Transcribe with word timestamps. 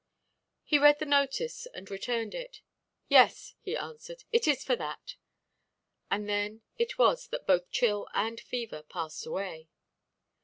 He 0.63 0.79
read 0.79 0.97
the 0.97 1.05
notice 1.05 1.67
and 1.75 1.91
returned 1.91 2.33
it. 2.33 2.61
"Yes," 3.07 3.53
he 3.61 3.77
answered, 3.77 4.23
"it 4.31 4.47
is 4.47 4.63
for 4.63 4.75
that." 4.77 5.13
And 6.09 6.27
then 6.27 6.63
it 6.75 6.97
was 6.97 7.27
that 7.27 7.45
both 7.45 7.69
chill 7.69 8.07
and 8.11 8.39
fever 8.41 8.81
passed 8.81 9.27
away. 9.27 9.69